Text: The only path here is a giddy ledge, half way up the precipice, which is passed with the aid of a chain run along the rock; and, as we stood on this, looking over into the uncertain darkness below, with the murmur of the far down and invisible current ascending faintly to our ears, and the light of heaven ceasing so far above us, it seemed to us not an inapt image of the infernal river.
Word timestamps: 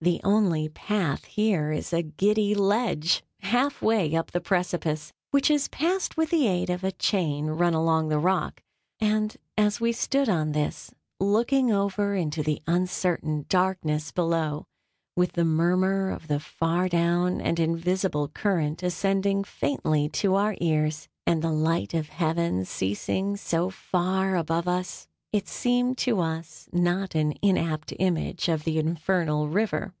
The 0.00 0.20
only 0.22 0.68
path 0.68 1.24
here 1.24 1.72
is 1.72 1.90
a 1.90 2.02
giddy 2.02 2.54
ledge, 2.54 3.24
half 3.40 3.80
way 3.80 4.14
up 4.14 4.32
the 4.32 4.40
precipice, 4.42 5.14
which 5.30 5.50
is 5.50 5.68
passed 5.68 6.18
with 6.18 6.28
the 6.28 6.46
aid 6.46 6.68
of 6.68 6.84
a 6.84 6.92
chain 6.92 7.46
run 7.46 7.72
along 7.72 8.10
the 8.10 8.18
rock; 8.18 8.62
and, 9.00 9.34
as 9.56 9.80
we 9.80 9.92
stood 9.92 10.28
on 10.28 10.52
this, 10.52 10.90
looking 11.18 11.72
over 11.72 12.14
into 12.14 12.42
the 12.42 12.60
uncertain 12.66 13.46
darkness 13.48 14.12
below, 14.12 14.66
with 15.16 15.32
the 15.32 15.44
murmur 15.46 16.10
of 16.10 16.28
the 16.28 16.38
far 16.38 16.86
down 16.90 17.40
and 17.40 17.58
invisible 17.58 18.28
current 18.28 18.82
ascending 18.82 19.42
faintly 19.42 20.10
to 20.10 20.34
our 20.34 20.54
ears, 20.60 21.08
and 21.26 21.40
the 21.40 21.50
light 21.50 21.94
of 21.94 22.10
heaven 22.10 22.66
ceasing 22.66 23.38
so 23.38 23.70
far 23.70 24.36
above 24.36 24.68
us, 24.68 25.08
it 25.32 25.48
seemed 25.48 25.98
to 25.98 26.20
us 26.20 26.68
not 26.72 27.16
an 27.16 27.34
inapt 27.42 27.92
image 27.98 28.48
of 28.48 28.62
the 28.62 28.78
infernal 28.78 29.48
river. 29.48 29.92